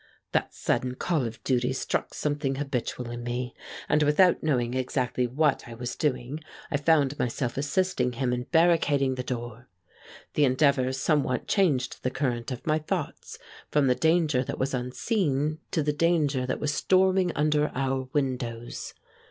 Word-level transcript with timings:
That 0.31 0.51
sudden 0.51 0.95
call 0.95 1.27
of 1.27 1.43
duty 1.43 1.73
struck 1.73 2.15
something 2.15 2.55
habitual 2.55 3.11
in 3.11 3.21
me, 3.23 3.53
and, 3.87 4.01
without 4.01 4.41
knowing 4.41 4.73
exactly 4.73 5.27
what 5.27 5.67
I 5.67 5.75
was 5.75 5.95
doing, 5.95 6.39
I 6.71 6.77
found 6.77 7.19
myself 7.19 7.55
assisting 7.55 8.13
him 8.13 8.33
in 8.33 8.45
barricading 8.49 9.13
the 9.13 9.21
door. 9.21 9.67
The 10.33 10.45
endeavor 10.45 10.91
somewhat 10.91 11.47
changed 11.47 12.01
the 12.01 12.09
current 12.09 12.49
of 12.51 12.65
my 12.65 12.79
thoughts 12.79 13.37
from 13.69 13.85
the 13.85 13.93
danger 13.93 14.43
that 14.43 14.57
was 14.57 14.73
unseen 14.73 15.59
to 15.69 15.83
the 15.83 15.93
danger 15.93 16.47
that 16.47 16.59
was 16.59 16.73
storming 16.73 17.31
under 17.35 17.67
our 17.75 18.09
windows. 18.11 18.95